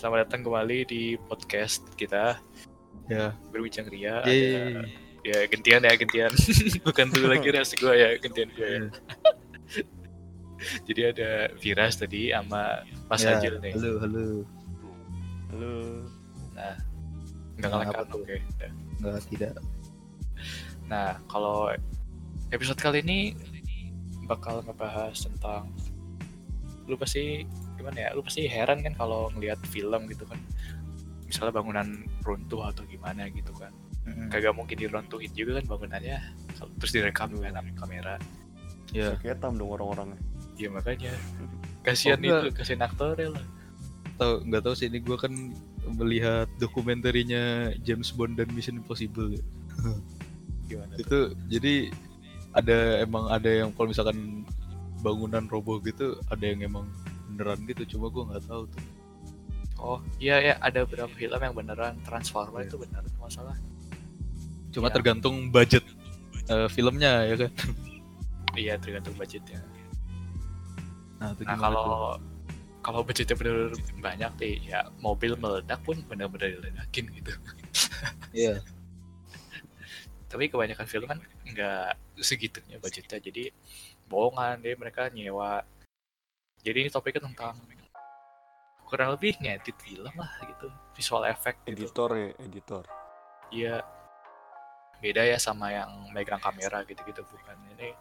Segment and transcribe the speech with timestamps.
[0.00, 2.40] selamat datang kembali di podcast kita
[3.12, 3.36] Ya.
[3.52, 4.24] berbincang ria.
[4.24, 4.88] Ada,
[5.20, 6.32] ya gantian ya gantian,
[6.88, 8.64] bukan dulu lagi ras gue ya gantian gue.
[8.64, 8.80] Ya.
[10.88, 11.30] Jadi ada
[11.60, 12.80] Viras tadi sama
[13.12, 13.76] Mas Ya, Ajil nih.
[13.76, 14.24] Halo, halo.
[15.52, 15.72] Halo.
[16.56, 16.74] Nah,
[17.60, 18.06] nggak apa kan?
[18.16, 18.36] Oke.
[18.40, 18.70] udah.
[19.04, 19.52] Enggak, tidak.
[20.88, 21.76] Nah, kalau
[22.56, 23.36] episode kali ini
[24.24, 25.68] bakal ngebahas tentang
[26.88, 27.44] lu pasti
[27.80, 28.08] gimana ya?
[28.12, 30.36] Lu pasti heran kan kalau ngelihat film gitu kan.
[31.24, 31.86] Misalnya bangunan
[32.20, 33.72] runtuh atau gimana gitu kan.
[34.28, 36.18] Kagak mungkin diruntuhin juga kan bangunannya.
[36.58, 38.14] Kalau- Terus direkam kan sama kamera.
[38.90, 39.14] Ya.
[39.16, 40.18] Ketam dong orang-orangnya.
[40.58, 41.14] Ya makanya
[41.86, 42.40] kasihan Oh, enggak.
[42.42, 43.44] itu, kasihan aktornya lah.
[44.18, 45.32] Tahu nggak tahu sih ini gue kan
[45.96, 49.32] melihat dokumenterinya James Bond dan Mission Impossible.
[49.32, 49.42] ya.
[50.68, 51.00] Gimana tuh?
[51.00, 51.18] Itu
[51.48, 51.74] jadi
[52.50, 54.42] ada emang ada yang kalau misalkan
[55.00, 56.84] bangunan roboh gitu ada yang emang
[57.40, 58.84] beneran gitu cuma gue nggak tahu tuh
[59.80, 62.68] Oh, iya ya ada beberapa film yang beneran Transformer Iya.
[62.68, 63.56] itu bener masalah.
[64.68, 64.92] cuma Ya.
[64.92, 65.80] tergantung budget
[66.46, 67.52] eh, filmnya ya kan
[68.52, 69.56] Iya tergantung budgetnya.
[71.16, 72.20] nah itu Nah kalau tuh?
[72.80, 77.32] kalau budgetnya bener banyak nih ya mobil meledak pun bener-bener diledakin gitu.
[78.36, 78.60] iya
[80.28, 83.48] Tapi kebanyakan film kan nggak segitunya budgetnya jadi
[84.06, 85.64] bohongan deh mereka nyewa.
[86.60, 87.56] Jadi ini topiknya tentang
[88.84, 90.66] kurang lebih ngedit film lah gitu
[90.98, 91.86] visual effect gitu.
[91.86, 92.82] Editor ya, editor.
[93.54, 93.74] Iya
[95.00, 97.96] beda ya sama yang megang kamera gitu-gitu bukan ini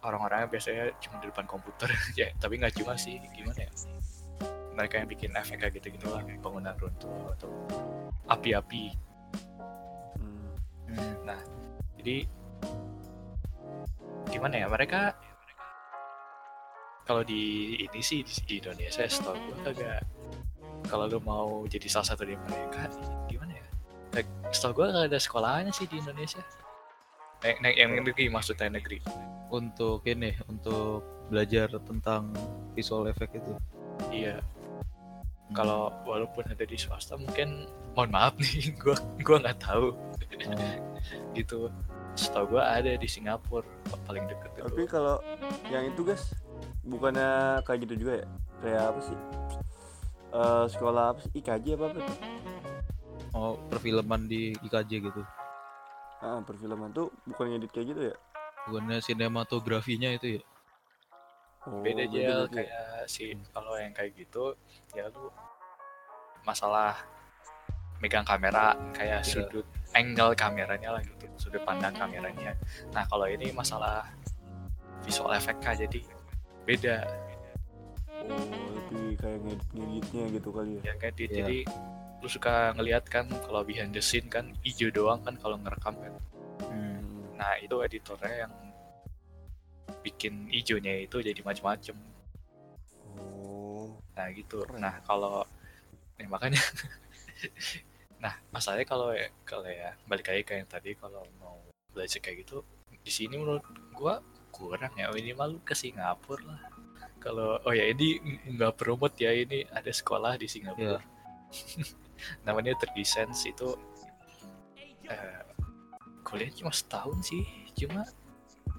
[0.00, 3.70] orang-orangnya biasanya cuma di depan komputer ya tapi nggak cuma sih gimana ya
[4.72, 7.52] mereka yang bikin efek kayak gitu-gitu lah bangunan runtuh atau
[8.32, 8.96] api-api
[10.94, 11.26] Hmm.
[11.26, 11.40] nah
[11.98, 12.22] jadi
[14.30, 15.18] gimana ya mereka
[17.04, 20.02] kalau di ini sih di, di Indonesia setahu gue kagak
[20.88, 22.92] kalau lu mau jadi salah satu dari mereka
[23.28, 23.66] gimana ya?
[24.12, 26.42] Kayak, setahu gue gak ada sekolahnya sih di Indonesia.
[27.44, 29.00] Nek, nek, yang negeri maksudnya negeri.
[29.52, 32.32] Untuk ini untuk belajar tentang
[32.76, 33.52] visual effect itu.
[34.12, 34.40] Iya.
[35.52, 39.92] Kalau walaupun ada di swasta mungkin mohon maaf nih gue gua nggak tahu.
[40.44, 40.78] Hmm.
[41.32, 41.72] gitu.
[42.14, 43.66] Setahu gue ada di Singapura
[44.06, 44.62] paling deket itu.
[44.68, 45.18] Tapi kalau
[45.66, 46.30] yang itu guys,
[46.84, 47.30] bukannya
[47.62, 48.26] kayak gitu juga ya?
[48.60, 49.18] Kayak apa sih?
[50.30, 51.30] Eh sekolah apa sih?
[51.34, 52.06] IKJ apa apa tuh?
[53.34, 55.22] oh perfilman di IKJ gitu
[56.22, 58.16] Ah, perfilman tuh bukan ngedit kayak gitu ya?
[58.64, 60.42] bukannya sinematografinya itu ya
[61.66, 62.36] Oh, beda aja ya?
[62.46, 64.52] kayak si kalau yang kayak gitu
[64.94, 65.28] ya lu
[66.44, 66.94] masalah
[67.98, 69.48] megang kamera kayak Iya.
[69.48, 69.66] sudut
[69.96, 72.52] angle kameranya lah gitu sudut pandang kameranya
[72.92, 74.04] nah kalau ini masalah
[75.02, 76.00] visual effect jadi
[76.64, 76.96] beda
[78.24, 78.40] Oh,
[78.72, 80.82] lebih kayak ngedit ngeditnya gitu kali ya?
[80.82, 81.36] ya kayak di- Iya.
[81.38, 81.58] jadi
[82.18, 86.12] lu suka ngelihat kan kalau behind the scene kan hijau doang kan kalau ngerekam kan
[86.64, 86.96] Hmm.
[86.96, 87.36] Hmm.
[87.36, 88.52] nah itu editornya yang
[90.00, 91.96] bikin hijaunya itu jadi macam-macam
[93.14, 94.62] Oh, Nah gitu.
[94.62, 94.80] Keren.
[94.80, 95.44] Nah kalau,
[96.16, 96.58] ya makanya,
[98.22, 101.58] nah masalahnya kalau ya, kalau ya balik lagi kayak yang tadi kalau mau
[101.90, 102.62] belajar kayak gitu,
[102.96, 104.22] di sini menurut gua
[104.54, 105.10] kurang ya.
[105.10, 106.60] Minimal lu ke Singapura lah.
[107.18, 108.22] Kalau oh ya ini
[108.54, 111.02] nggak promote ya ini ada sekolah di Singapura.
[112.46, 113.74] Namanya Terdesense itu
[115.10, 115.42] eh,
[116.22, 117.44] kuliah cuma setahun sih,
[117.76, 118.06] cuma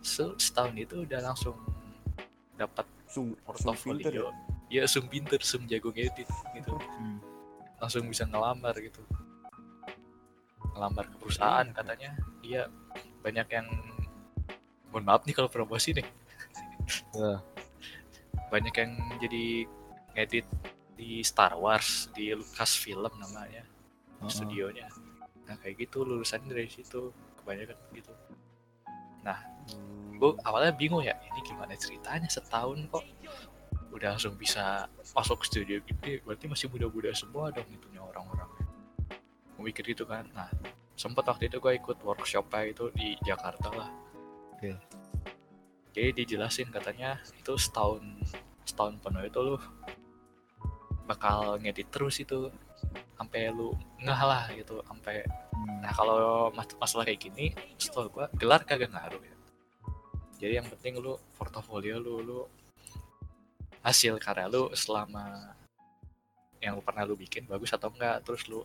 [0.01, 1.57] se- setahun itu udah langsung
[2.55, 3.39] dapat pinter ya?
[3.47, 4.25] portofolio
[4.67, 7.19] ya sum pinter sum jago ngedit gitu Hmm.
[7.79, 8.99] langsung bisa ngelamar gitu
[10.75, 12.11] ngelamar ke perusahaan katanya
[12.43, 12.67] iya
[13.23, 13.67] banyak yang
[14.95, 16.07] mohon maaf nih kalau promosi nih.
[17.11, 17.43] Ya.
[18.47, 19.67] banyak yang jadi
[20.15, 20.47] ngedit
[20.95, 24.31] di Star Wars di Lucasfilm namanya Heeh.
[24.31, 24.87] studionya.
[25.43, 27.11] Nah kayak gitu lulusannya dari situ
[27.43, 28.15] kebanyakan gitu.
[29.25, 30.15] Hmm.
[30.21, 33.01] gue awalnya bingung ya ini gimana ceritanya setahun kok
[33.89, 36.23] udah langsung bisa masuk ke studio gede?
[36.23, 38.47] Berarti masih muda-muda semua dong itunya orang-orang.
[39.59, 40.29] Mikir gitu kan.
[40.31, 40.47] Nah
[40.95, 44.04] sempet waktu itu gue ikut workshopnya itu di Jakarta lah
[44.73, 44.73] Oke.
[45.93, 48.01] jadi dijelasin katanya itu setahun
[48.65, 49.55] setahun penuh itu lu
[51.05, 52.49] bakal ngedit terus itu
[53.13, 53.71] sampai lu
[54.01, 55.21] ngeh lah gitu sampai
[55.65, 55.81] Hmm.
[55.81, 57.45] Nah kalau mas- masalah kayak gini,
[57.79, 59.35] setahu gua gelar kagak ngaruh ya.
[60.35, 62.39] Jadi yang penting lu portofolio lu, lu
[63.81, 65.55] hasil karya lu selama
[66.59, 68.61] yang lu pernah lu bikin bagus atau enggak, terus lu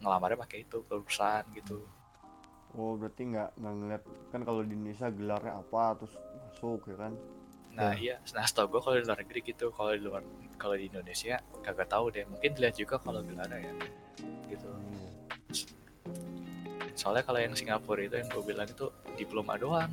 [0.00, 1.84] ngelamarnya pakai itu ke perusahaan gitu.
[2.76, 7.12] Oh, berarti nggak nggak ngeliat kan kalau di Indonesia gelarnya apa terus masuk ya kan?
[7.76, 10.22] Nah iya, nah setahu gua kalau di luar negeri gitu, kalau di luar
[10.60, 12.24] kalau di Indonesia kagak tahu deh.
[12.28, 13.72] Mungkin dilihat juga kalau Gelara ya
[14.48, 14.68] gitu.
[16.96, 18.88] Soalnya kalau yang Singapura itu yang gue bilang itu
[19.20, 19.92] diploma doang.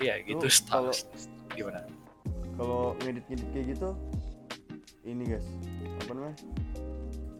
[0.00, 0.92] Iya gitu kalau-
[1.52, 1.84] gimana?
[2.56, 3.90] kalau ngedit-ngedit kayak gitu
[5.04, 5.44] ini guys.
[6.00, 6.36] Apa namanya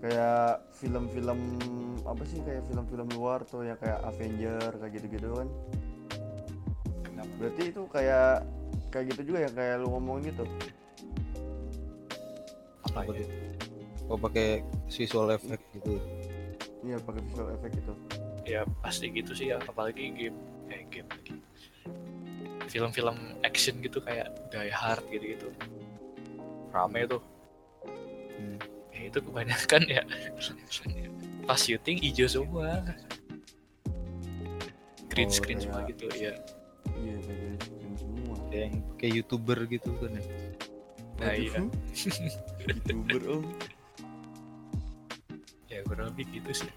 [0.00, 1.40] kayak film-film
[2.04, 5.48] apa sih kayak film-film luar tuh yang kayak Avenger kayak gitu-gitu kan.
[7.36, 8.44] Berarti itu kayak
[8.92, 10.44] kayak gitu juga ya kayak lu ngomong gitu.
[12.88, 13.24] Apa ya?
[13.24, 13.28] tuh?
[14.06, 15.98] Oh pakai visual effect gitu.
[16.86, 17.92] iya pakai visual effect gitu.
[18.46, 19.58] Ya pasti gitu sih ya.
[19.58, 20.38] Apalagi game
[20.70, 21.34] eh game lagi.
[22.70, 25.50] Film-film action gitu kayak Die Hard gitu-gitu.
[26.70, 27.22] Rame tuh.
[28.36, 28.75] Hmm.
[28.96, 30.02] Ya itu kebanyakan ya.
[31.44, 32.80] Pas syuting hijau semua.
[35.06, 36.32] Green Oh, screen semua kayak- gitu ya
[36.96, 40.24] iya kayak gitu semua Kayak yang kayak youtuber gitu kan ya.
[41.16, 41.60] nah iya.
[42.68, 43.42] Youtuber oh
[45.66, 46.72] ya kurang lebih gitu sih.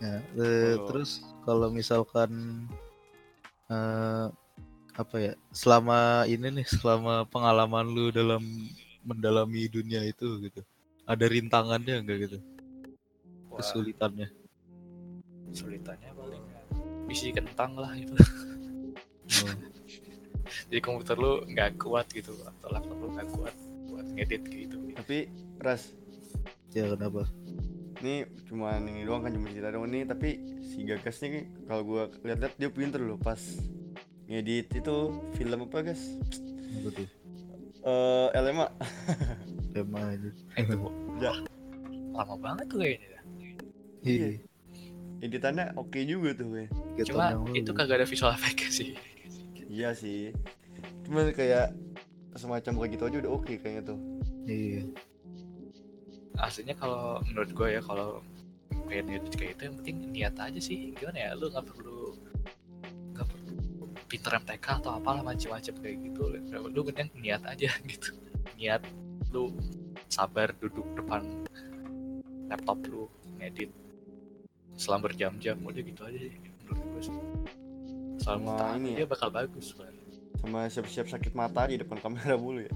[0.00, 1.10] Nah, eh, Kalau- terus
[1.44, 2.30] kalau misalkan
[3.68, 4.26] eh,
[4.96, 8.40] apa ya selama ini nih selama pengalaman lu dalam
[9.04, 10.60] mendalami dunia itu gitu.
[11.08, 12.38] Ada rintangannya enggak gitu?
[13.50, 14.28] Wah, kesulitannya.
[15.50, 16.44] Kesulitannya paling
[17.10, 18.14] misi kentang lah itu
[19.30, 19.46] Oh,
[20.70, 23.54] jadi komputer lu nggak kuat gitu atau laptop lu nggak kuat
[23.86, 24.76] buat ngedit gitu.
[24.98, 25.30] Tapi
[25.62, 25.94] ras.
[26.74, 27.30] Ya kenapa?
[28.02, 29.86] Ini cuma ini doang kan cuma cerita doang.
[29.86, 33.38] Nih tapi si gagas nih kalau gua lihat-lihat dia pinter loh pas
[34.30, 34.96] ngedit itu
[35.34, 36.02] film apa guys
[37.80, 38.66] eh LMA
[39.74, 40.30] tema aja.
[40.58, 40.76] Eh, itu
[41.20, 41.32] Ya.
[42.10, 43.08] lama banget tuh kayaknya.
[43.08, 43.20] Ya.
[44.04, 44.28] iya.
[45.20, 46.64] Editannya oke juga tuh gue
[47.04, 48.96] cuma itu kagak ada visual effect sih.
[49.68, 50.32] Iya sih.
[51.04, 51.76] Cuman kayak
[52.36, 53.98] semacam kayak gitu aja udah oke kayaknya tuh.
[54.48, 54.88] Iya.
[56.40, 58.24] Aslinya kalau menurut gue ya kalau
[58.88, 60.96] pengen ngedit kayak itu yang penting niat aja sih.
[60.96, 61.30] Gimana ya?
[61.36, 61.99] Lu nggak perlu
[64.20, 66.22] pinter MTK atau apalah macam-macam kayak gitu.
[66.68, 68.12] Lu penting niat aja gitu.
[68.54, 68.84] Niat
[69.32, 69.48] lu
[70.12, 71.24] sabar duduk depan
[72.46, 73.08] laptop lu
[73.40, 73.72] ngedit.
[74.76, 77.14] Selama berjam-jam udah gitu aja sih menurut gue sih.
[78.20, 79.08] Selama Sama ini dia ya.
[79.08, 79.96] bakal bagus Bang.
[80.36, 82.72] sama siap-siap sakit mata di depan kamera mulu ya.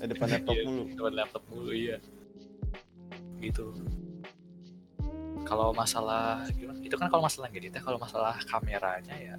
[0.00, 0.82] Eh, depan laptop Iya, mulu.
[0.90, 1.96] depan laptop mulu iya.
[3.38, 3.66] Gitu.
[5.44, 6.76] Kalau masalah gimana?
[6.80, 9.36] Itu kan kalau masalah ngeditnya kalau masalah kameranya ya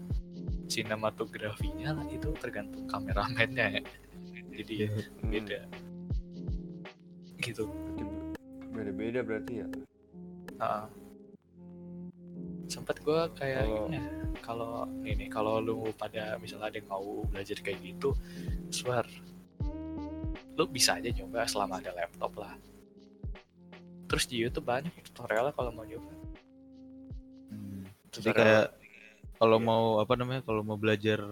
[0.70, 3.84] sinematografinya lah itu tergantung kameramennya ya.
[4.54, 4.76] Jadi.
[4.86, 5.60] Hmm, beda.
[7.42, 7.64] Gitu.
[8.72, 9.68] Beda-beda berarti ya?
[10.60, 10.86] Heeh.
[12.70, 14.06] sempet gue kayak Kalau- gimana ya,
[14.46, 18.14] kalau ini kalau lu pada misalnya ada yang mau belajar kayak gitu
[18.70, 19.10] swear
[20.54, 22.54] lu bisa aja nyoba selama ada laptop lah.
[24.06, 26.14] Terus di YouTube banyak tutorialnya kalau mau nyoba.
[27.50, 27.90] Hmm.
[28.14, 28.66] jadi kayak
[29.40, 29.66] kalau Iya.
[29.66, 31.24] mau apa namanya kalau mau belajar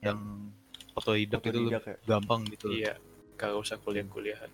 [0.00, 0.18] yang
[0.94, 1.80] otodidak itu ya.
[2.06, 2.70] gampang gitu.
[2.70, 2.94] Iya
[3.34, 4.46] gak usah kuliah-kuliahan.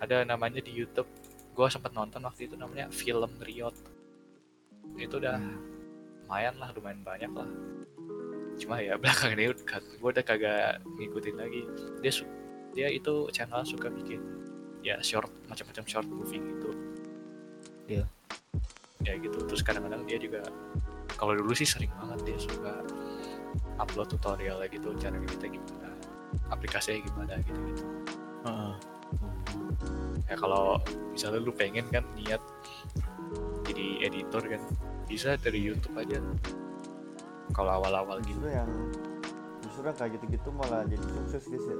[0.00, 1.08] Ada namanya di YouTube.
[1.52, 3.76] Gue sempat nonton waktu itu namanya film Riot.
[4.96, 5.36] Itu udah
[6.24, 7.48] lumayan lah lumayan banyak lah.
[8.56, 11.62] Cuma ya belakangan ini gue udah kagak ngikutin lagi.
[12.00, 12.32] Dia su-
[12.72, 14.20] dia itu channel suka bikin
[14.80, 16.70] ya short macam-macam short movie gitu.
[17.88, 18.04] Iya.
[19.06, 19.38] Ya gitu.
[19.46, 20.42] Terus kadang-kadang dia juga
[21.16, 22.82] kalau dulu sih sering banget dia suka
[23.80, 25.88] upload tutorial gitu cara kita gimana
[26.52, 27.84] aplikasinya gimana gitu gitu
[28.44, 28.74] Heeh.
[30.28, 30.76] ya kalau
[31.14, 32.42] misalnya lu pengen kan niat
[33.66, 34.62] jadi editor kan
[35.06, 36.18] bisa dari YouTube aja.
[37.54, 38.36] Kalau awal-awal gitu.
[38.42, 38.70] Justru yang
[39.62, 41.76] justru yang kayak gitu-gitu malah jadi sukses guys ya.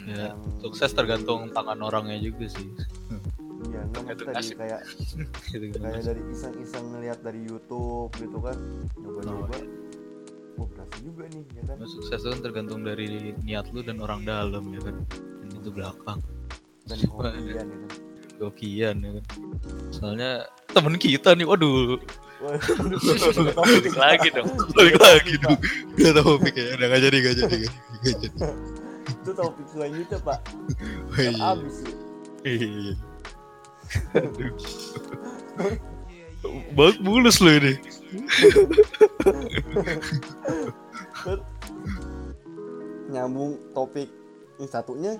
[0.00, 2.68] Ya, yang sukses tergantung tangan orangnya juga sih
[3.90, 4.80] iya nggak Tergantung maksud tadi kayak
[5.50, 8.56] gitu kayak dari iseng-iseng ngeliat dari YouTube gitu kan.
[9.02, 9.58] Nyoba-nyoba.
[10.60, 11.76] Oh berhasil juga nih ya kan?
[11.80, 14.96] Nah, sukses itu kan tergantung dari niat lu dan orang dalam ya kan?
[15.42, 16.20] Dan itu belakang.
[16.86, 17.92] Dan hobian ya kan
[18.40, 19.24] gokian ya kan?
[19.92, 20.30] Soalnya
[20.72, 21.98] temen kita nih waduh.
[23.60, 24.48] Balik lagi dong.
[24.72, 25.60] Balik lagi dong.
[26.00, 27.56] Gak tau pikirnya udah gak jadi gak jadi
[28.00, 28.28] gak jadi
[29.20, 30.38] itu topik selanjutnya pak.
[31.12, 31.52] Oh, iya.
[31.52, 31.92] abis ya
[32.40, 32.94] Iya.
[36.72, 37.74] Bak mulus loh ini.
[43.10, 44.08] Nyambung topik
[44.60, 45.18] ini satunya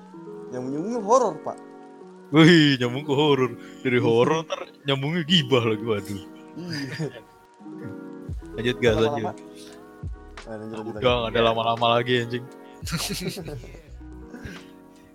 [0.54, 1.58] yang nyambungnya horor pak
[2.30, 3.50] Wih, nyambung ke horor.
[3.82, 6.22] Dari horor ntar nyambungnya gibah lagi waduh.
[6.62, 7.10] iya
[8.54, 9.42] Lanjut gas lama-lama aja.
[10.46, 11.02] Nah, lanjut, lanjut, Udah lanjut.
[11.02, 12.44] nggak ada lama-lama lagi anjing.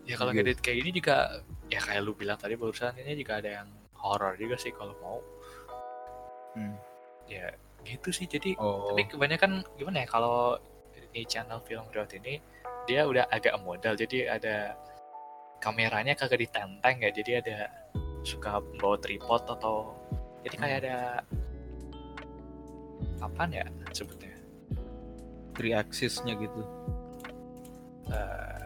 [0.06, 3.62] ya kalau ngedit kayak ini juga ya kayak lu bilang tadi barusan ini juga ada
[3.62, 5.20] yang horror juga sih kalau mau
[6.56, 6.78] Hmm.
[7.28, 7.52] ya
[7.84, 8.88] gitu sih jadi Oh.
[8.96, 10.56] tapi kebanyakan gimana ya kalau
[11.12, 12.40] di channel film Riot ini
[12.88, 14.78] dia udah agak modal jadi ada
[15.60, 17.58] kameranya kagak ditenteng ya jadi ada
[18.24, 19.92] suka bawa tripod atau
[20.48, 20.96] jadi kayak ada
[23.20, 24.32] apaan ya sebutnya
[25.56, 26.62] Three axis-nya gitu.
[28.12, 28.65] Eh,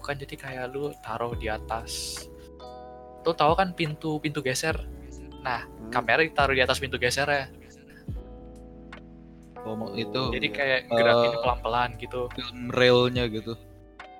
[0.00, 2.24] bukan jadi kayak lu taruh di atas
[3.20, 4.74] tuh tahu kan pintu pintu geser
[5.40, 5.88] nah Hmm.
[5.90, 7.44] kamera ditaruh di atas pintu geser ya
[9.60, 10.56] Oh, mau itu jadi iya.
[10.56, 13.52] kayak gerakin Eh, pelan-pelan gitu film railnya gitu.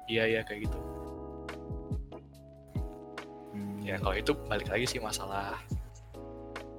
[0.04, 0.78] iya iya kayak gitu
[3.50, 5.56] Hmm, ya kalau itu balik lagi sih masalah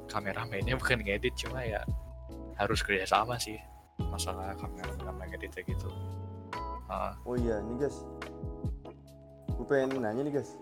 [0.05, 1.81] kameramennya bukan ngedit cuma ya
[2.55, 3.58] harus kerjasama sih
[4.00, 5.89] masalah kamera sama ngedit kayak gitu
[6.86, 8.03] Ah, Oh iya, nih guys.
[9.62, 10.58] Gue pengen nanya nih guys.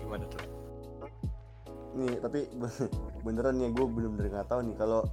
[0.00, 0.40] gimana tuh
[1.92, 2.48] Nih, tapi
[3.28, 5.04] beneran nih gue bener-bener nggak tahu nih kalau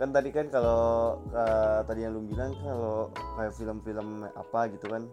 [0.00, 5.04] kan tadi kan kalau eh, tadi yang lu bilang kalau kayak film-film apa gitu kan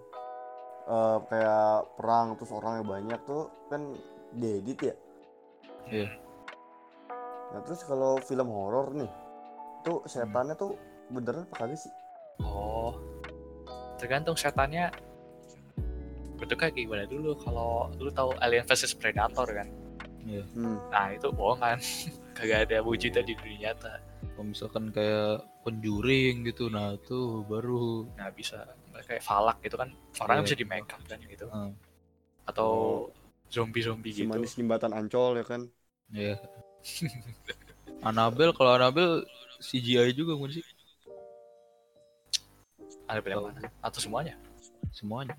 [0.88, 3.92] eh, kayak perang terus orangnya banyak tuh kan
[4.40, 4.96] diedit ya.
[5.92, 6.08] Iya.
[7.52, 9.12] Nah terus kalau film horor nih,
[9.84, 10.80] tuh setannya tuh
[11.12, 11.92] beneran apa kagak sih?
[12.40, 12.96] oh
[14.00, 14.88] tergantung setannya
[16.40, 19.68] bentuknya kayak gimana dulu kalau lu tahu Alien vs Predator kan
[20.24, 20.44] Iya.
[20.54, 20.78] Hmm.
[20.94, 21.80] nah itu bohongan
[22.38, 23.98] kagak ada wujudnya di dunia nyata
[24.36, 28.64] Kalau misalkan kayak Conjuring gitu, nah itu baru nah bisa
[29.06, 30.48] kayak falak gitu kan orangnya Iya.
[30.48, 31.72] bisa di make up kan gitu Ah.
[32.48, 32.72] atau
[33.50, 35.62] zombie-zombie Si gitu manis jembatan Ancol ya kan?
[36.14, 36.36] ya.
[38.08, 39.26] Annabelle kalau Annabelle
[39.60, 40.66] CGI juga bukan sih?
[43.10, 43.50] ada yang Oh.
[43.50, 44.38] mana atau semuanya
[44.94, 45.34] Semuanya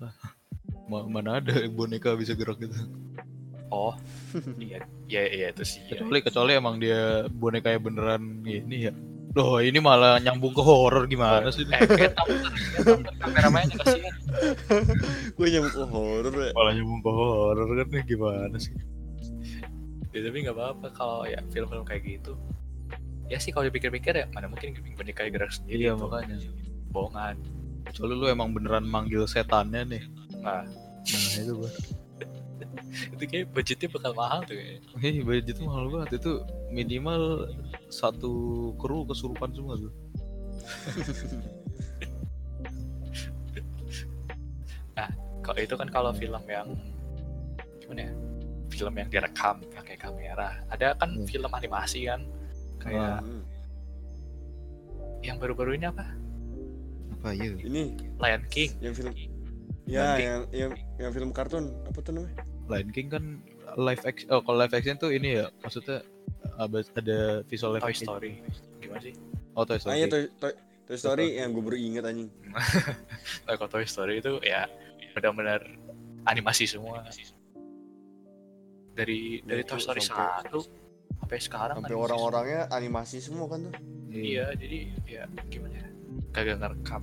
[0.91, 2.75] Mana ada boneka bisa gerak gitu.
[3.71, 3.95] oh
[4.59, 6.03] iya iya iya itu sih iya.
[6.03, 8.93] Kecuali kecuali emang dia bonekanya beneran ini ya.
[9.31, 11.63] Loh, ini malah nyambung ke horor gimana sih?
[11.71, 12.35] eh kayak tahu
[13.15, 14.11] kameramennya kasihan
[15.39, 16.51] Gue nyamuk ke horor ya.
[16.51, 18.75] Malah nyambung ke horor kan nih gimana sih?
[20.11, 22.35] ya, tapi nggak apa-apa kalau ya film-film kayak gitu
[23.31, 26.35] ya sih kalau dipikir-pikir ya mana mungkin boneka gerak sendiri Iya itu makanya.
[26.91, 27.35] bohongan
[27.87, 30.03] Kecuali lu emang beneran manggil setannya nih.
[30.41, 30.65] Nah
[31.01, 31.71] Nah itu gua.
[33.17, 36.31] itu kayak budgetnya bakal mahal tuh kayaknya Hei, budget itu mahal banget itu
[36.69, 37.49] minimal
[37.89, 38.31] satu
[38.77, 39.93] kru kesurupan semua tuh.
[45.41, 46.69] kalau itu kan kalau film yang
[47.81, 48.13] gimana ya
[48.69, 51.25] film yang direkam pakai kamera ada kan Hmm.
[51.25, 52.21] film animasi kan
[52.77, 53.41] kayak Hmm.
[55.21, 56.05] yang baru-baru ini apa
[57.11, 57.53] Apa ya?
[57.53, 57.81] Ini
[58.17, 59.13] Lion King yang film
[59.91, 60.23] Lion Ya, King.
[60.23, 62.39] yang yang yang film kartun apa tuh namanya?
[62.65, 63.23] Lion King kan
[63.75, 64.27] live action.
[64.29, 65.99] Oh, kalau live action tuh ini ya, maksudnya
[66.53, 68.01] ada ada visual Toy effect.
[68.01, 68.31] Story
[68.77, 69.13] gimana sih
[69.51, 69.95] Oh, Toy Ah Story.
[69.97, 70.53] iya Toy, Toy,
[70.85, 72.31] Toy Story yang gue baru inget anjing.
[73.45, 74.63] Nah, kalau Toy Story itu ya
[75.11, 75.59] benar-benar
[76.23, 77.03] animasi semua
[78.93, 80.63] dari dari itu Toy Story sampai- 1
[81.17, 83.73] sampai sekarang Sampai orang-orangnya animasi semua kan tuh.
[84.09, 85.87] iya jadi ya gimana ya
[86.29, 87.01] kagak ngerekam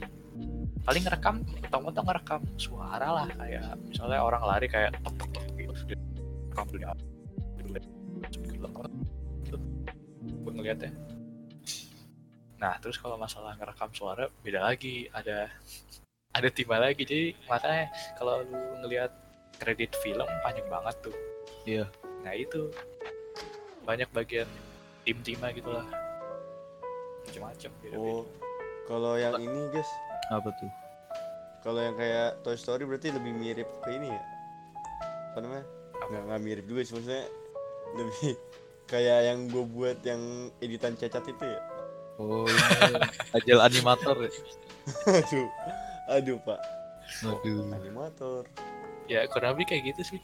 [0.87, 1.37] paling ngerekam
[1.71, 5.73] tong-tong ngerekam suara lah kayak misalnya orang lari kayak tok tok tok gitu.
[6.53, 6.93] Rekam dulu ya
[10.19, 10.91] gue ngeliatnya
[12.59, 15.07] nah terus kalau masalah ngerekam suara beda lagi.
[15.15, 15.47] Ada
[16.35, 17.03] ada tiba lagi.
[17.07, 17.87] Jadi makanya
[18.19, 19.11] kalau lu ngelihat
[19.63, 21.17] kredit film panjang banget tuh.
[21.67, 21.87] Iya.
[22.27, 22.71] nah itu.
[23.87, 24.51] Banyak bagian
[25.07, 25.87] tim-timnya gitu lah.
[27.25, 28.27] Macam-macam Oh.
[28.89, 29.91] Kalau yang ini, guys,
[30.31, 30.71] Apa tuh?
[31.59, 34.23] kalau yang kayak Toy Story berarti lebih mirip ke ini ya.
[35.29, 35.67] Apa namanya?
[36.01, 37.25] Nggak, nggak mirip juga sih maksudnya
[37.93, 38.31] lebih
[38.93, 40.23] kayak yang gue buat yang
[40.59, 41.61] editan cacat itu ya.
[42.17, 42.47] Oh,
[42.85, 42.95] ini
[43.33, 44.31] agile animator ya.
[45.07, 45.49] aduh,
[46.09, 46.61] aduh pak,
[47.23, 47.69] Aduh.
[47.71, 48.43] animator.
[49.05, 50.21] ya kurang lebih kayak gitu sih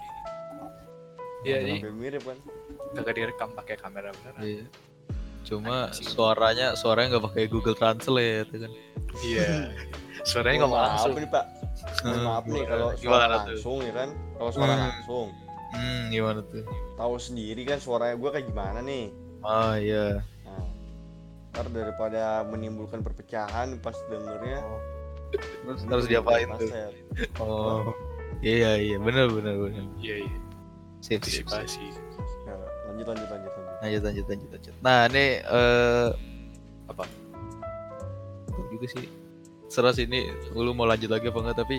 [1.43, 2.39] ya jadi Hampir mirip kan?
[2.95, 4.65] kagak direkam pakai kamera beneran Iya.
[5.43, 6.09] Cuma Animasi.
[6.09, 8.73] suaranya suaranya nggak pakai Google Translate ya kan.
[9.23, 9.71] Iya
[10.28, 11.44] suaranya nggak Oh, maaf langsung nih pak.
[12.00, 13.38] Hmm, maaf nih kalau suara tuh?
[13.52, 14.09] langsung ya kan.
[14.35, 14.85] Kalau suara Hmm.
[14.88, 15.26] langsung,
[15.71, 16.64] Hmm, gimana tuh?
[16.94, 19.11] tahu sendiri kan suaranya gue kayak gimana nih.
[19.40, 20.23] Ah, iya.
[20.42, 20.64] Nah,
[21.50, 24.62] ntar daripada menimbulkan perpecahan pas dengernya
[25.35, 26.71] Terus harus diapain tuh?
[26.71, 26.94] kaset.
[27.37, 27.90] Oh.
[28.38, 29.85] Iya, iya, benar benar benar.
[29.99, 30.38] iya iya
[31.00, 31.44] Sip, sip, sip.
[31.44, 31.85] antisipasi
[32.44, 32.56] Nah,
[32.87, 33.76] lanjut lanjut lanjut lanjut.
[33.80, 34.75] Lanjut, lanjut, lanjut, lanjut.
[34.80, 36.09] Nah, ini eh
[36.87, 37.04] Apa?
[38.85, 39.09] Juga sih?
[39.97, 41.76] sih ini lu mau lanjut lagi apa enggak tapi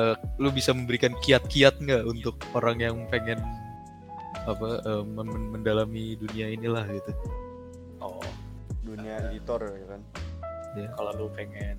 [0.00, 3.38] eh, lu bisa memberikan kiat-kiat nggak untuk orang yang pengen
[4.48, 7.12] apa men- men- mendalami dunia inilah gitu
[8.00, 8.24] oh
[8.80, 10.00] dunia editor ya kan
[10.96, 11.76] kalau lu pengen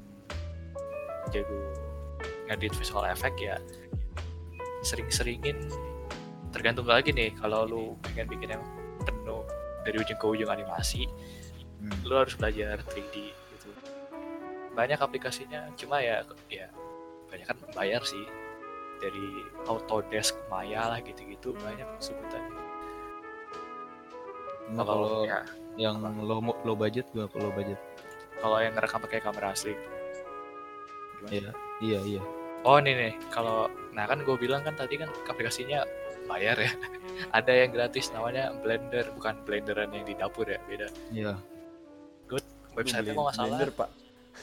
[1.34, 1.58] jago
[2.48, 3.58] ngedit visual effect ya
[4.86, 5.58] sering-seringin
[6.54, 8.64] tergantung lagi nih kalau lu pengen bikin yang
[9.02, 9.44] penuh
[9.82, 11.10] dari ujung ke ujung animasi
[11.80, 11.96] Hmm.
[12.04, 13.39] lu harus belajar 3D gitu
[14.80, 16.72] banyak aplikasinya cuma ya ya
[17.28, 18.24] banyak kan bayar sih.
[19.00, 22.52] Dari Autodesk Maya lah gitu-gitu banyak sebutannya.
[24.76, 25.40] Nah, kalau ya.
[25.80, 27.80] yang low mo- low budget gua kalau low budget?
[28.44, 29.72] Kalau yang ngerekam pakai kamera asli.
[31.24, 31.52] Gimana?
[31.80, 32.22] iya iya iya.
[32.68, 35.88] Oh nih nih, kalau nah kan gue bilang kan tadi kan aplikasinya
[36.28, 36.72] bayar ya.
[37.40, 40.92] Ada yang gratis namanya Blender, bukan Blenderan yang di dapur ya, beda.
[41.12, 41.40] iya.
[42.76, 43.48] Website-nya Lu kok nggak salah.
[43.48, 43.90] Blender, pak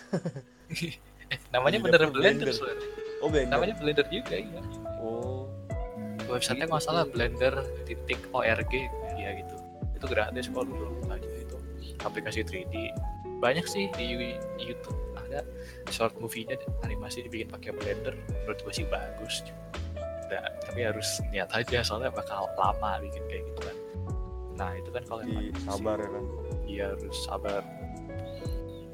[1.55, 2.76] namanya beneran dapur Blender, Blender.
[3.23, 4.62] oh Blender Namanya Blender juga ya.
[5.03, 5.47] oh
[6.26, 6.73] Website-nya gitu.
[6.75, 7.55] nggak salah Blender
[7.87, 8.73] titik org
[9.17, 9.57] ya gitu.
[9.95, 11.57] Itu gratis kalau lu belum aja itu
[12.03, 12.91] aplikasi 3D.
[13.38, 15.43] Banyak sih di YouTube ada
[15.91, 18.15] short movie-nya animasi dibikin pakai Blender.
[18.43, 19.47] Menurut gue sih bagus.
[20.26, 23.76] Nah, tapi harus niat aja soalnya bakal lama bikin kayak gitu kan.
[24.57, 26.25] Nah itu kan kalau di sabar ya kan
[26.67, 27.62] Iya harus sabar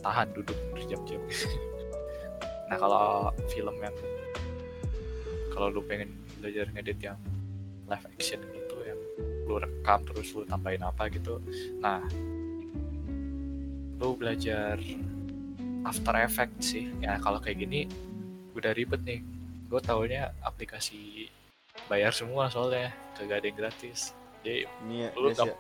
[0.03, 1.23] tahan duduk berjam-jam.
[2.69, 3.05] nah kalau
[3.47, 3.95] film yang
[5.49, 7.19] kalau lu pengen belajar ngedit yang
[7.85, 8.97] live action gitu yang
[9.45, 11.37] lu rekam terus lu tambahin apa gitu
[11.79, 12.01] nah
[14.01, 14.81] lu belajar
[15.83, 16.95] After Effects sih.
[16.99, 17.91] Ya kalau kayak gini
[18.55, 19.19] udah ribet nih.
[19.67, 21.27] Gue taunya aplikasi
[21.87, 24.15] bayar semua soalnya kagak ada yang gratis.
[24.43, 25.57] Jadi ini ya Lu tau- ya?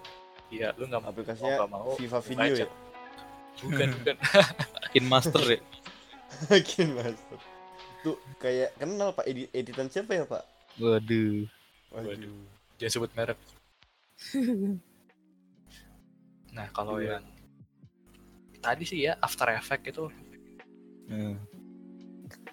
[0.52, 2.68] iya lu nggak mau aplikasinya nggak mau Viva Video ya
[3.60, 4.16] bukan bukan.
[4.96, 5.60] In master ya.
[6.50, 7.38] Makin master.
[8.00, 9.24] Tuh kayak kenal pak.
[9.24, 10.42] Edit editan siapa ya pak?
[10.76, 11.44] Waduh.
[11.92, 12.40] Waduh.
[12.76, 13.38] Jangan sebut merek.
[16.52, 17.18] Nah kalau Iya.
[17.18, 17.24] yang
[18.58, 20.06] tadi sih ya After Effect itu.
[21.10, 21.36] Hmm.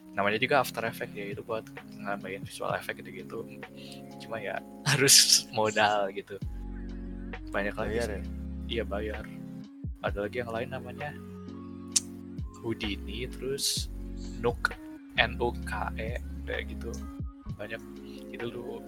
[0.10, 1.64] namanya juga After Effect ya itu buat
[1.96, 3.40] nambahin visual effect gitu gitu
[4.20, 6.36] cuma ya harus modal gitu.
[7.54, 8.18] Banyak lagi bayar sih.
[8.18, 8.24] ya?
[8.68, 9.24] Iya bayar
[10.04, 11.12] ada lagi yang lain namanya?
[12.60, 13.88] Houdini terus
[14.44, 14.76] Nook
[15.16, 16.92] N U K E kayak gitu.
[17.56, 17.80] Banyak.
[18.32, 18.84] Itu lu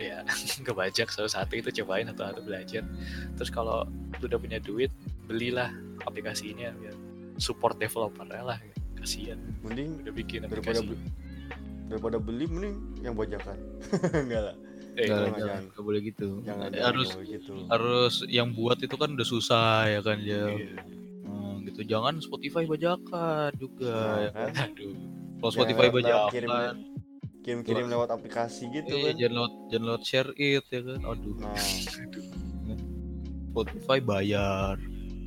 [0.00, 0.26] ya
[0.66, 2.82] kebajak satu-satu itu cobain satu-satu belajar.
[3.38, 3.86] Terus kalau
[4.18, 4.90] lu udah punya duit
[5.26, 5.70] belilah
[6.06, 6.94] aplikasinya biar
[7.38, 8.58] support developer lah.
[8.98, 10.94] Kasihan mending udah bikin daripada aplikasi.
[10.94, 10.98] beli,
[11.90, 13.58] daripada beli mending yang bajakan
[14.24, 14.56] enggak lah
[14.96, 15.62] eh, jangan, jangan, jangan.
[15.72, 16.28] nggak boleh gitu.
[16.44, 17.54] Jangan harus jangan gitu.
[17.68, 20.80] harus yang buat itu kan udah susah ya kan ya iya.
[21.24, 21.80] Hmm, gitu.
[21.86, 24.48] Jangan Spotify bajakan juga Nah, ya kan?
[24.68, 24.94] aduh.
[25.42, 26.76] Kalau Spotify Jangan lewat kirim bajakan.
[27.42, 29.14] kirim-kirim lewat aplikasi gitu iya, kan?
[29.18, 31.00] jangan lewat jangan lewat share it ya kan?
[31.02, 31.34] Aduh.
[31.40, 31.58] Nah.
[33.52, 34.76] Spotify bayar.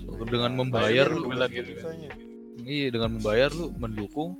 [0.01, 1.93] So, dengan membayar Bayar lu bilang gitu kan.
[2.65, 4.39] Iya dengan membayar lu mendukung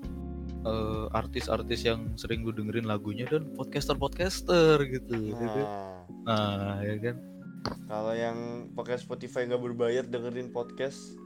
[0.66, 5.68] eh, artis-artis yang sering lu dengerin lagunya dan podcaster-podcaster gitu ya kan?
[6.26, 7.16] nah nah ya kan
[7.86, 8.38] kalau yang
[8.74, 11.18] pakai Spotify nggak berbayar dengerin podcast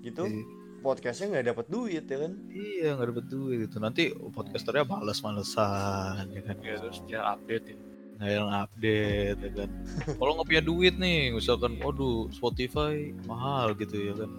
[0.00, 0.44] gitu Iya.
[0.80, 6.40] podcastnya nggak dapat duit ya kan iya nggak dapet duit gitu nanti podcasternya males-malesan ya
[6.42, 7.76] kan ya terus dia update ya.
[8.12, 9.70] nggak yang update ya kan
[10.16, 14.30] kalau nggak punya duit nih misalkan waduh Spotify mahal gitu ya kan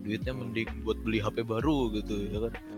[0.00, 2.54] duitnya mending buat beli HP baru gitu ya kan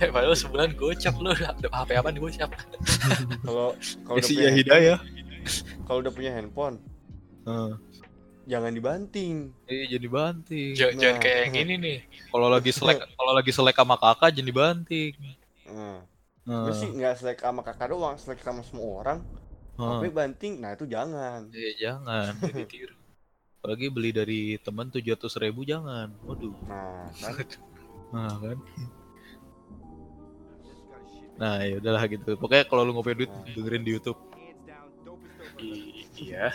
[0.00, 1.30] Eh, padahal sebulan gocap lu.
[1.32, 2.50] HP apa nih gocap?
[3.46, 3.72] Kalau
[4.04, 4.98] kalau udah Desi punya ya hidayah
[5.88, 6.76] kalau udah punya handphone
[7.42, 7.72] Heeh.
[8.44, 9.56] jangan dibanting.
[9.64, 11.22] Iya jadi banting jangan, jangan Nah.
[11.24, 11.98] kayak yang ini nih.
[12.28, 15.12] Kalau lagi selek kalau lagi selek sama kakak jadi banting
[15.64, 16.04] nah,
[16.44, 16.64] Heeh.
[16.68, 19.18] gue sih nggak selek sama kakak doang selek sama semua orang.
[19.74, 19.88] Heeh.
[19.96, 21.48] tapi banting nah itu jangan.
[21.48, 22.36] Iya, jangan.
[22.36, 22.94] Jadi tiru
[23.60, 26.08] apalagi beli dari teman tujuh ratus ribu jangan.
[26.24, 26.56] Waduh.
[27.20, 27.46] Nah kan?
[28.08, 28.58] Nah kan?
[31.36, 32.40] Nah ya udahlah gitu.
[32.40, 34.16] Pokoknya kalau lu ngopi duit dengerin di YouTube.
[35.60, 36.48] I- iya.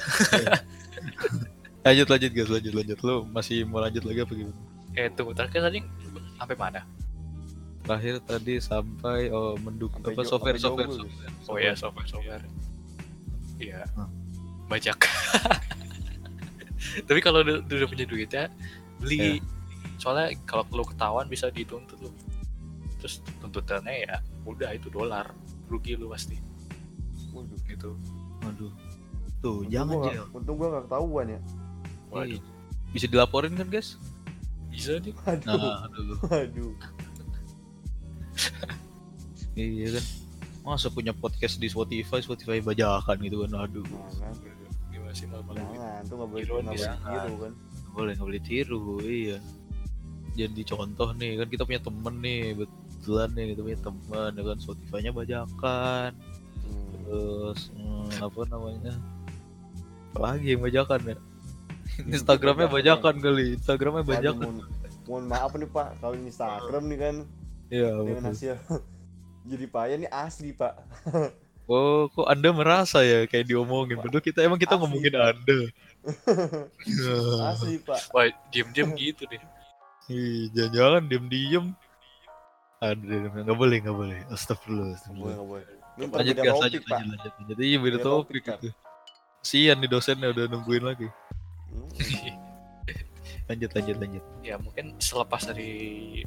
[1.85, 2.97] Lanjut lanjut guys lanjut lanjut.
[3.05, 4.57] Lu masih mau lanjut lagi apa gimana?
[4.97, 5.85] Eh tunggu terakhir tadi
[6.33, 6.81] sampai mana?
[7.85, 11.53] Terakhir tadi sampai oh mendukung Sampai apa software software, jauh, software.
[11.53, 12.45] oh ya software software.
[13.61, 13.85] Iya.
[13.93, 14.09] Hmm.
[14.65, 14.97] bajak
[17.07, 18.47] tapi kalau udah, udah punya duit ya
[18.97, 19.39] beli
[19.95, 22.11] soalnya kalau lu ketahuan bisa dituntut lu
[22.97, 25.31] terus tuntutannya ya udah itu dolar
[25.65, 26.35] rugi lu pasti
[27.31, 27.59] Waduh.
[27.65, 27.91] gitu
[28.41, 28.71] Waduh.
[29.39, 30.13] Tuh, Untung jangan gua Jel.
[30.15, 31.39] nggak- untung gua nggak ketahuan ya
[32.07, 32.27] Waduh.
[32.31, 32.39] Iya.
[32.91, 33.99] Bisa dilaporin kan, guys?
[34.67, 36.17] bisa nih Aduh, Nah, aduh.
[36.29, 36.73] aduh.
[39.53, 40.05] Iya kan.
[40.65, 43.51] Masa punya podcast di Spotify, Spotify bajakan gitu kan.
[43.61, 43.85] Aduh.
[44.11, 44.35] Jangan,
[45.15, 46.01] sih malam-malam gitu jangan.
[46.05, 47.53] Tuh nggak boleh nggak boleh tiru kan.
[47.55, 49.37] Nggak boleh nggak boleh tiru, iya.
[50.35, 54.57] Jadi contoh nih kan kita punya temen nih, betulan nih kita punya temen ya kan
[54.59, 56.11] Spotify-nya bajakan.
[56.11, 56.83] Hmm.
[56.91, 58.93] Terus hmm, apa namanya?
[60.11, 61.17] Apalagi yang bajakan ya?
[61.95, 64.51] Instagramnya bajakan kali, Instagramnya bajakan.
[64.51, 64.67] mohon,
[65.07, 67.15] mohon maaf nih Pak, kalau Instagram nih kan
[67.71, 68.29] Iya, dengan betul.
[68.29, 68.55] hasil
[69.51, 70.73] jadi payah nih asli Pak.
[71.65, 73.97] Oh, kok Anda merasa ya kayak diomongin?
[73.97, 75.25] Padahal kita emang kita Asli, ngomongin Pak.
[75.33, 75.59] Anda.
[77.51, 77.99] Asli Pak.
[78.13, 79.41] wah diem-diem gitu deh
[80.05, 81.65] Ih, jangan-jangan diem-diem.
[82.77, 84.19] Aduh, nggak boleh, nggak boleh.
[84.29, 84.93] Astagfirullah.
[84.93, 85.33] Nggak boleh, astagfirullah.
[85.33, 85.65] nggak boleh.
[85.95, 86.97] Ini ntar Lanjut gas, topik lanjut, Pak.
[86.99, 87.57] lanjut, lanjut, lanjut.
[87.57, 88.57] Iya, beda topik topik, Kak.
[88.61, 88.69] itu.
[89.41, 91.07] Sian nih dosennya udah nungguin lagi.
[91.73, 91.89] Hmm.
[93.45, 94.23] Lanjut, lanjut, lanjut.
[94.41, 95.69] ya mungkin selepas dari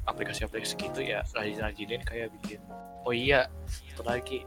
[0.07, 2.63] aplikasi-aplikasi gitu ya rajin-rajinin kayak bikin
[3.03, 4.47] oh iya satu lagi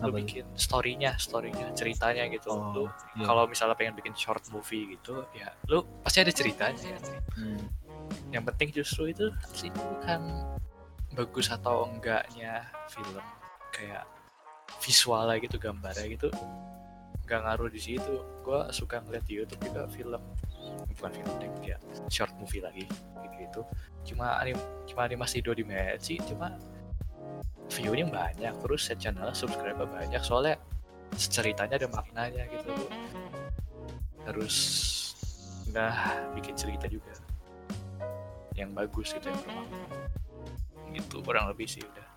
[0.00, 0.16] lu Apa?
[0.20, 3.24] bikin story-nya story-nya ceritanya gitu lu iya.
[3.28, 6.96] kalau misalnya pengen bikin short movie gitu ya lu pasti ada ceritanya
[7.34, 7.66] Hmm.
[8.30, 10.44] yang penting justru itu sih bukan
[11.14, 13.22] bagus atau enggaknya film
[13.74, 14.06] kayak
[14.78, 16.28] visualnya gitu gambarnya gitu
[17.24, 20.22] nggak ngaruh di situ gua suka ngeliat di YouTube juga film
[20.94, 21.76] bukan film deh ya
[22.12, 23.60] short movie lagi gitu gitu
[24.12, 26.52] cuma anim cuma animasi dua dimensi cuma
[27.74, 30.56] view-nya banyak terus set channel subscriber banyak soalnya
[31.14, 32.70] ceritanya ada maknanya gitu.
[34.24, 34.56] Harus
[35.74, 37.10] nah bikin cerita juga
[38.54, 39.98] yang bagus gitu yang bermakna
[40.94, 42.08] gitu kurang lebih sih udah.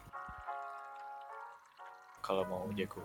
[2.21, 3.01] Kalau mau jago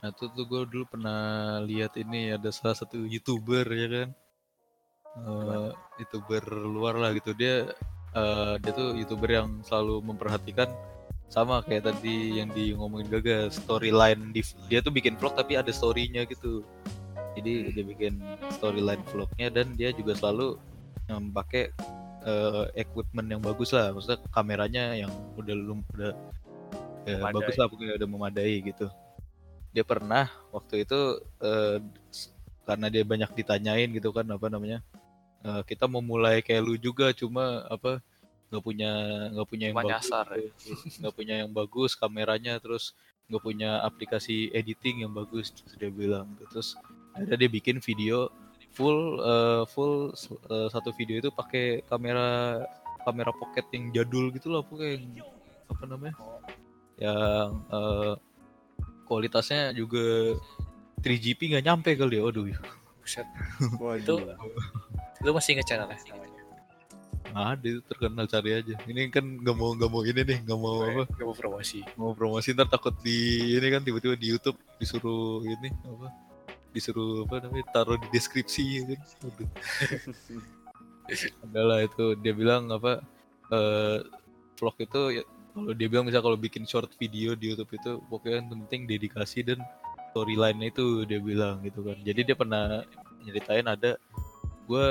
[0.00, 4.08] Nah, tuh, tuh gue dulu pernah lihat ini ada salah satu youtuber ya kan,
[5.18, 7.34] Eh, youtuber luar lah gitu.
[7.34, 7.66] Dia,
[8.14, 10.68] eh, dia tuh youtuber yang selalu memperhatikan
[11.30, 15.70] sama kayak tadi yang di ngomongin gagas storyline di dia tuh bikin vlog tapi ada
[15.70, 16.66] storynya gitu.
[17.38, 18.18] Jadi dia bikin
[18.58, 20.58] storyline vlognya dan dia juga selalu
[21.30, 21.70] pakai
[22.26, 26.12] eh, equipment yang bagus lah, maksudnya kameranya yang udah lum udah
[27.06, 27.34] ya, Memadai.
[27.34, 28.86] bagus lah pokoknya udah memadai gitu
[29.70, 31.00] dia pernah waktu itu
[32.10, 32.34] s-
[32.66, 34.82] karena dia banyak ditanyain gitu kan apa namanya
[35.44, 38.00] eh, kita mau mulai kayak lu juga cuma apa
[38.50, 38.90] nggak punya
[39.30, 40.72] nggak punya yang Cuma bagus gitu.
[41.00, 42.98] nggak punya yang bagus kameranya terus
[43.30, 46.74] nggak punya aplikasi editing yang bagus terus dia bilang terus
[47.14, 48.26] ada dia bikin video
[48.74, 50.10] full eh, full
[50.50, 52.58] eh, satu video itu pakai kamera
[53.06, 55.06] kamera pocket yang jadul gitu loh pokoknya yang
[55.70, 56.14] apa namanya
[56.98, 58.14] yang eh,
[59.06, 60.34] kualitasnya juga
[61.06, 62.50] 3GP nggak nyampe kali ya waduh
[62.98, 63.26] buset
[63.78, 64.36] Waduh.
[65.20, 66.40] Lu masih inget channelnya namanya?
[67.30, 68.74] Ada itu terkenal cari aja.
[68.90, 71.02] Ini kan nggak mau nggak mau ini nih nggak mau apa?
[71.14, 71.80] gak mau promosi.
[71.94, 76.08] Mau promosi ntar takut di ini kan tiba-tiba di YouTube disuruh ini apa?
[76.74, 79.50] Disuruh apa namanya taruh di deskripsi ya kan Waduh.
[81.42, 83.02] adalah itu dia bilang apa
[83.50, 83.98] eh
[84.54, 85.22] vlog itu ya,
[85.54, 89.42] kalau dia bilang misal kalau bikin short video di YouTube itu pokoknya yang penting dedikasi
[89.42, 89.58] dan
[90.10, 91.98] storyline itu dia bilang gitu kan.
[92.02, 92.82] Jadi dia pernah
[93.22, 94.00] nyeritain ada
[94.68, 94.86] gue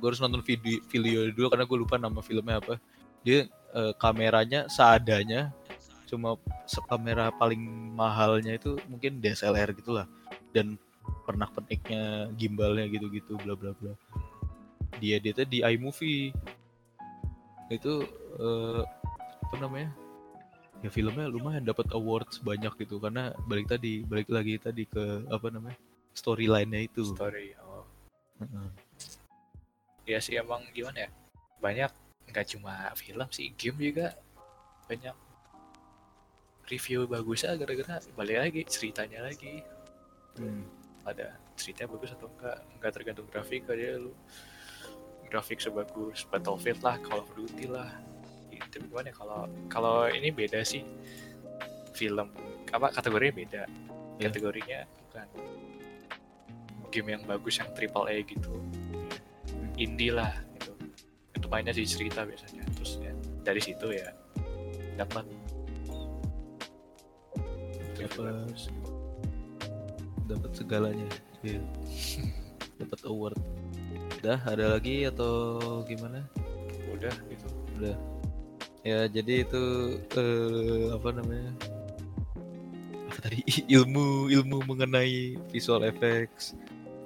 [0.00, 2.80] gue harus nonton video video dulu karena gue lupa nama filmnya apa.
[3.20, 5.52] Dia eh, kameranya seadanya
[6.10, 6.34] cuma
[6.90, 7.62] kamera paling
[7.94, 10.08] mahalnya itu mungkin DSLR gitulah.
[10.50, 10.80] Dan
[11.26, 13.92] pernak perniknya gimbalnya gitu-gitu bla bla bla.
[14.98, 16.32] Dia dia di iMovie.
[17.70, 18.02] Itu
[18.40, 18.82] eh,
[19.46, 19.92] apa namanya?
[20.80, 25.52] Ya filmnya lumayan dapat awards banyak gitu karena balik tadi balik lagi tadi ke apa
[25.52, 25.76] namanya?
[26.16, 27.14] Storyline-nya itu.
[27.14, 27.84] Story oh.
[28.40, 28.89] Heeh.
[30.10, 31.10] Ya sih emang gimana ya?
[31.62, 31.92] Banyak
[32.30, 34.14] nggak cuma film sih game juga.
[34.90, 35.16] Banyak.
[36.70, 39.62] Review bagusnya gara-gara balik lagi ceritanya lagi.
[40.38, 40.62] Hmm.
[41.00, 44.12] ada cerita bagus atau enggak enggak tergantung grafik aja lu.
[45.26, 47.90] Grafik sebagus Battlefield lah Call of Duty lah.
[48.52, 49.40] Gitu gimana ya kalau
[49.72, 50.84] kalau ini beda sih.
[51.96, 52.30] Film
[52.70, 53.62] apa kategorinya beda.
[54.20, 54.28] Ya.
[54.28, 55.26] kategorinya bukan
[56.92, 58.52] game yang bagus yang triple A gitu
[59.80, 60.72] indie lah gitu.
[61.34, 62.62] Itu mainnya di cerita biasanya.
[62.76, 64.12] Terus ya dari situ ya
[65.00, 65.24] dapat.
[68.00, 68.56] Dapat.
[70.24, 71.04] dapat segalanya
[71.42, 71.60] Iya.
[72.80, 73.36] dapat award.
[74.20, 76.24] Dah ada lagi atau gimana?
[76.92, 77.48] Udah gitu.
[78.84, 79.62] Ya jadi itu
[80.16, 81.52] eh, apa namanya?
[83.12, 83.40] Apa tadi?
[83.76, 86.56] Ilmu ilmu mengenai visual effects.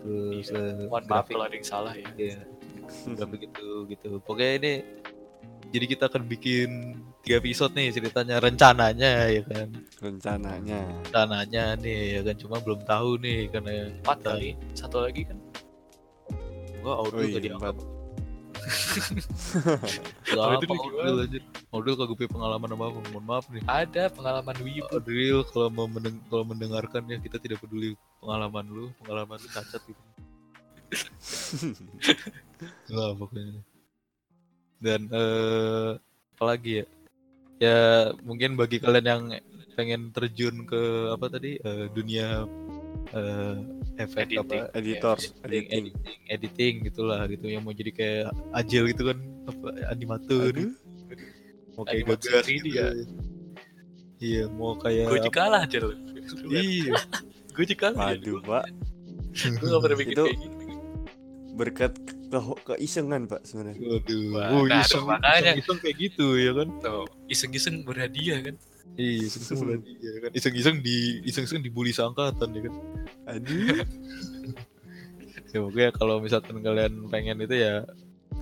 [0.05, 0.87] Terus Iya.
[0.87, 2.07] mohon maaf kalau ada yang salah ya.
[2.21, 2.39] Ya,
[2.87, 4.09] nggak begitu gitu.
[4.21, 4.73] Pokoknya ini
[5.71, 6.69] jadi kita akan bikin
[7.25, 9.69] tiga episode nih ceritanya rencananya ya kan?
[9.99, 10.81] Rencananya.
[11.09, 12.37] Rencananya nih ya kan?
[12.39, 15.39] Cuma belum tahu nih karena Empat kita- kali, satu lagi kan.
[16.85, 17.93] gua audio Oh gak iya, dianggap empat.
[20.25, 20.73] Gak apa
[21.21, 21.43] anjir.
[21.69, 23.61] Audio kagak punya pengalaman apa apa mohon maaf nih.
[23.65, 24.89] Ada pengalaman wibu.
[24.89, 29.81] Adril kalau mau mendeng kalau mendengarkan ya kita tidak peduli pengalaman lu pengalaman lu cacat
[29.85, 30.01] gitu
[32.91, 33.61] lah pokoknya
[34.81, 35.91] dan eh
[36.35, 36.85] apalagi ya
[37.63, 37.79] ya
[38.23, 39.23] mungkin bagi kalian yang
[39.75, 42.45] pengen terjun ke apa tadi eh, dunia
[43.11, 43.55] eh,
[43.97, 44.43] efek Editing.
[44.43, 49.19] apa editor editing, editing editing, editing gitulah gitu yang mau jadi kayak Ajil gitu kan
[49.45, 50.73] apa animator Aduh.
[51.75, 52.87] mau kayak gagas 3D gitu ya.
[54.19, 55.79] iya mau kayak Gue juga kalah aja
[56.51, 56.95] iya
[57.55, 58.15] Gue juga kalah.
[58.15, 58.65] waduh pak
[59.35, 60.54] Gue gak pernah bikin Itu- kayak gitu.
[61.55, 61.93] Berkat
[62.29, 65.55] ke keisengan pak sebenarnya Waduh, Wah, oh, nah, iseng, makanya.
[65.55, 66.69] iseng, iseng kayak gitu ya kan?
[66.83, 68.55] Tuh, iseng-iseng berhadiah kan.
[68.95, 70.31] Iya, iseng-iseng berarti ya kan?
[70.35, 72.75] Iseng-iseng di iseng-iseng dibully seangkatan ya kan?
[73.25, 73.81] aduh
[75.55, 77.87] Ya pokoknya kalau misalkan kalian pengen itu ya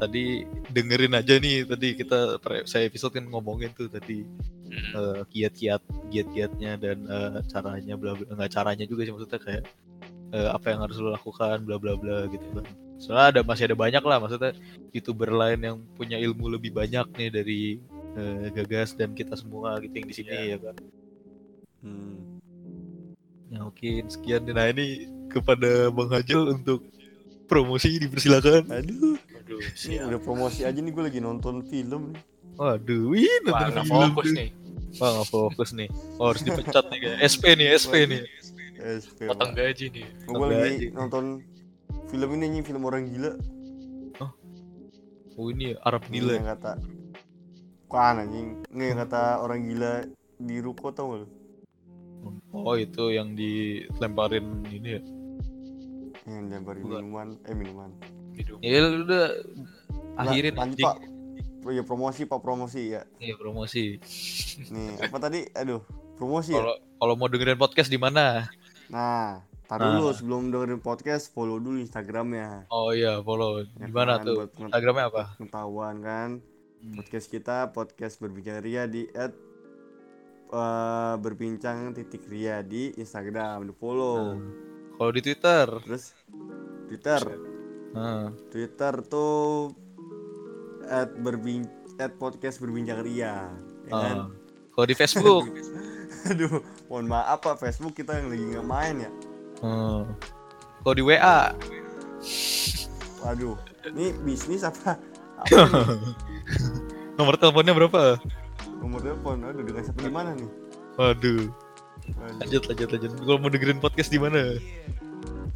[0.00, 4.24] tadi dengerin aja nih tadi kita saya episode kan ngomongin tuh tadi
[4.72, 4.88] Hmm.
[4.96, 9.62] eh, kiat-kiat kiat-kiatnya dan eh, caranya bla bla nggak caranya juga sih maksudnya kayak
[10.32, 12.64] eh, apa yang harus lo lakukan bla bla bla gitu kan
[12.96, 14.52] soalnya ada masih ada banyak lah maksudnya
[14.90, 17.60] youtuber lain yang punya ilmu lebih banyak nih dari
[18.12, 20.44] eh, gagas dan kita semua gitu yang di sini Iya.
[20.46, 20.76] ya kan?
[21.80, 22.16] Hmm.
[23.48, 24.46] ya mungkin sekian.
[24.46, 24.86] Nah ini
[25.26, 26.84] kepada bang Hajel untuk
[27.44, 28.64] promosi dipersilakan.
[28.70, 29.16] Aduh.
[29.74, 30.08] Siap.
[30.08, 32.22] udah promosi aja nih gue lagi nonton film nih.
[32.54, 34.48] Waduh wih Wah, nonton nggak film fokus nih.
[34.94, 35.88] wah nggak fokus nih.
[36.16, 38.20] Oh, harus dipecat nih kayak SP nih SP nih.
[38.78, 40.06] SP Potong gaji nih.
[40.22, 41.24] gue lagi nonton
[42.12, 43.32] film ini nih film orang gila
[45.32, 46.72] oh ini Arab Ini gila yang kata
[47.88, 50.04] Kan anjing Ini yang kata orang gila
[50.36, 51.28] di ruko tau gak lu?
[52.52, 55.02] Oh itu yang dilemparin ini ya?
[56.28, 57.00] Yang lemparin Bukan.
[57.00, 57.90] minuman Eh minuman
[58.36, 58.60] Hidup.
[58.60, 59.26] Ya lu udah
[60.20, 60.84] akhirin Nah, lanjut anjing.
[60.84, 60.96] pak
[61.62, 63.96] Oh iya promosi pak promosi ya Iya promosi.
[64.68, 65.80] Nih apa tadi Aduh
[66.16, 68.52] promosi ya Kalau kalau mau dengerin podcast di mana?
[68.88, 69.40] Nah
[69.74, 69.88] Nah.
[69.94, 73.62] dulu sebelum dengerin podcast Follow dulu Instagramnya Oh iya follow.
[73.62, 74.34] Ya Di mana kan, tuh?
[74.38, 75.22] buat Instagramnya apa?
[75.36, 76.30] Pengetahuan kan
[76.82, 76.98] Hmm.
[76.98, 79.30] Podcast kita Podcast berbincang ria di at
[80.50, 84.50] eh, Berbincang titik ria di Instagram Di follow Nah,
[84.92, 86.10] Kalau di Twitter, Terus
[86.86, 87.20] Twitter
[87.92, 89.72] nah, Twitter tuh
[90.84, 91.64] at berbin
[91.96, 93.48] at podcast berbincang ria
[93.82, 94.16] ya kan?
[94.18, 94.28] ah.
[94.70, 95.44] kalau di Facebook,
[96.28, 99.10] aduh mohon maaf pak Facebook kita yang lagi nggak main ya
[99.62, 100.02] hmm.
[100.82, 101.54] kalau di WA,
[103.22, 104.98] waduh ini bisnis apa
[105.42, 105.98] apa
[107.18, 108.18] nomor teleponnya berapa?
[108.82, 110.50] nomor telepon aduh dengan siapa di mana nih
[110.92, 111.48] Waduh,
[112.20, 113.10] Waduh, lanjut lanjut lanjut.
[113.16, 114.60] Kalau mau dengerin podcast di mana?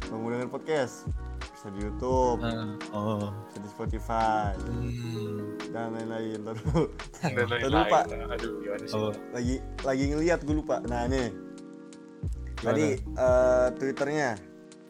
[0.09, 1.05] mau dengan podcast
[1.39, 5.71] bisa di YouTube Nah, oh, bisa di Spotify hmm.
[5.75, 6.89] dan lain-lain lain-lain.
[7.21, 8.01] Tadi lupa.
[8.07, 8.97] Aduh, gimana sih?
[8.97, 11.46] Oh, lagi lagi ngeliat gue lupa nah ini
[12.57, 12.65] Gimana?
[12.67, 14.29] tadi eh, twitternya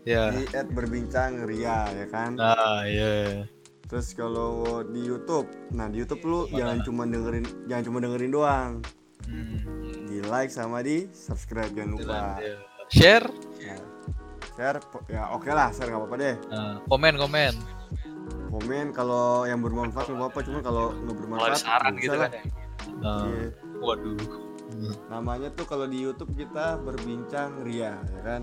[0.04, 0.24] ya.
[0.30, 3.44] di at berbincang ria ya kan Nah, ya.
[3.86, 6.56] Terus kalau di YouTube, nah di YouTube lu Gimana?
[6.58, 8.72] jangan cuma dengerin, jangan cuma dengerin doang,
[9.24, 9.60] Hmm.
[10.06, 12.36] di like sama di subscribe jangan lupa.
[12.38, 12.56] Ya.
[12.90, 13.28] Share,
[13.62, 13.80] Nah,
[14.54, 16.36] share, po- ya oke lah share nggak apa-apa deh.
[16.48, 17.54] nah, komen komen.
[18.50, 22.22] Komen kalau yang bermanfaat nggak apa-apa, cuma kalau nggak Kalau bermanfaat saran nggak gitu kan
[22.22, 22.30] lah.
[22.30, 22.44] ya.
[22.98, 23.46] Nah, Iya.
[23.78, 24.20] waduh.
[25.08, 28.42] Namanya tuh kalau di YouTube kita berbincang ria, ya kan.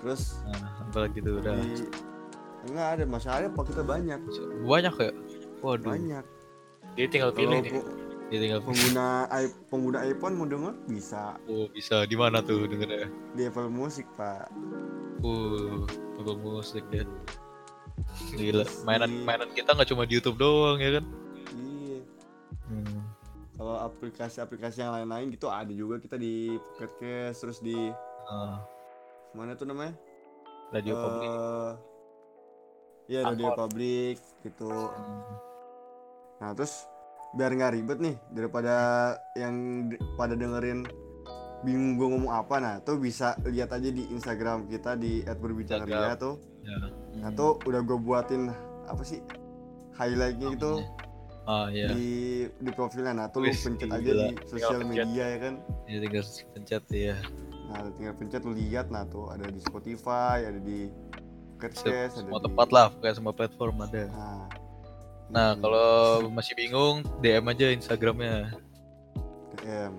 [0.00, 1.88] Terus Nah, apa lagi tuh udah di
[2.68, 4.20] enggak ada masalahnya apa kita banyak,
[4.64, 5.10] banyak ya?
[5.60, 6.24] Waduh, banyak.
[6.94, 7.72] Dia tinggal pilih nih.
[8.32, 13.06] dia tinggal pengguna i- pengguna iPhone mau denger bisa oh, bisa di mana tuh dengernya?
[13.36, 14.48] di Apple Music pak.
[15.20, 15.84] Uh,
[16.16, 17.04] Apple Musik deh.
[18.32, 21.04] Gila, mainan mainan kita nggak cuma di YouTube doang ya kan?
[23.54, 27.76] Kalau aplikasi-aplikasi yang lain-lain gitu ada juga kita di Pocket Cast terus di
[28.24, 28.56] Ah,
[29.32, 29.92] mana tuh namanya
[30.70, 31.28] radio publik.
[31.28, 31.72] Eh,
[33.06, 33.58] Iya radio Angkor.
[33.60, 35.36] publik gitu Hmm.
[36.34, 36.88] nah terus
[37.30, 38.74] biar nggak ribet nih daripada
[39.34, 40.88] yang pada dengerin
[41.62, 46.40] bingung gue ngomong apa nah tuh bisa lihat aja di Instagram kita di ria tuh
[46.64, 46.80] Ya.
[47.18, 48.48] nah tuh udah gue buatin
[48.84, 49.20] apa sih
[49.94, 50.80] highlightnya gitu
[51.44, 52.08] Ah ya, di
[52.48, 54.00] di profilnya nah tuh lu Wih, pencet gila.
[54.00, 55.54] aja di sosial media ya kan
[55.84, 57.16] ya tinggal pencet ya.
[57.64, 60.88] Nah, tinggal pencet lu lihat nah tuh ada di Spotify, ada di
[61.54, 64.44] Podcast ada semua di- tempat lah kayak semua platform ada Nah,
[65.26, 65.88] nah Hmm, kalau
[66.30, 68.52] masih bingung DM aja Instagramnya
[69.54, 69.92] DM.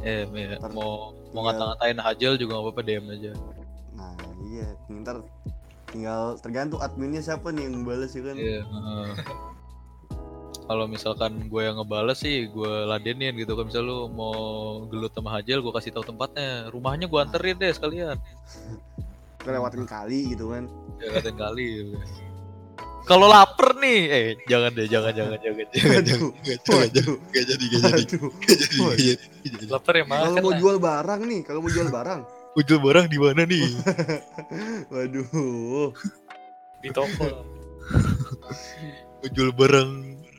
[0.00, 0.56] eh ya.
[0.56, 3.32] Ntar mau mau tinggal- ngata-ngatain Hajel juga nggak apa-apa DM aja
[3.92, 4.12] Nah,
[4.48, 5.22] iya, ntar
[5.88, 8.34] tinggal tergantung adminnya siapa nih yang balas ya kan.
[8.34, 9.08] Iya, heeh.
[10.68, 14.36] Kalau misalkan gue yang ngebales sih gue ladenin gitu kalau misal lu mau
[14.86, 18.20] gelut sama Hajel gue kasih tahu tempatnya rumahnya gue anterin deh sekalian
[19.40, 20.68] Kita lewatin kali gitu kan.
[21.00, 21.96] ya katain kali gitu.
[23.02, 26.28] kalau lapar nih eh jangan deh jangan jangan jangan jangan jangan
[26.60, 28.04] jangan jangan Gak jadi gak jadi.
[28.20, 28.96] Gak gak
[29.48, 29.64] jadi.
[29.72, 32.20] Lapar ya Kalau makan mau jual barang nih, kalau mau jual barang.
[32.58, 33.64] Ujul barang di mana nih
[34.92, 35.94] Waduh.
[36.78, 37.28] di toko.
[39.22, 39.90] Ujul barang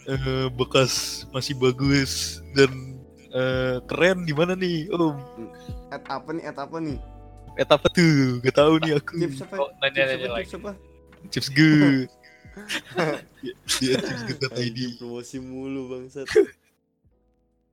[0.10, 0.92] eh, bekas
[1.30, 2.70] masih bagus dan
[3.30, 5.16] eh, keren di mana nih om
[5.90, 6.44] At apa nih?
[6.46, 6.98] At apa nih?
[7.58, 9.56] Eh apa tuh gak tahu nih aku Tips apa?
[9.58, 10.40] Oh, nanya- Tips nanya apa?
[10.42, 10.72] Tips apa?
[11.28, 12.08] chips good
[13.84, 16.28] dia chips good ID promosi mulu bangsat.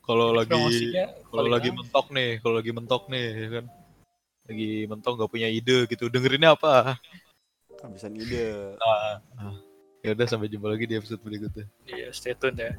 [0.03, 0.59] kalau lagi
[1.27, 3.65] kalau lagi mentok nih kalau lagi mentok nih ya kan
[4.47, 6.99] lagi mentok nggak punya ide gitu dengerinnya apa
[7.77, 8.75] Kehabisan ide.
[10.07, 12.73] Ya udah sampai jumpa lagi di episode berikutnya Iya, stay tune ya.